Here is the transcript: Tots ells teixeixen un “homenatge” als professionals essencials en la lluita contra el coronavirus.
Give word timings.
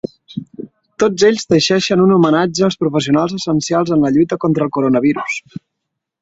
Tots 1.01 1.25
ells 1.27 1.43
teixeixen 1.51 2.01
un 2.05 2.13
“homenatge” 2.15 2.63
als 2.69 2.79
professionals 2.85 3.37
essencials 3.41 3.93
en 3.97 4.07
la 4.07 4.13
lluita 4.17 4.41
contra 4.47 4.67
el 4.69 4.75
coronavirus. 4.79 5.39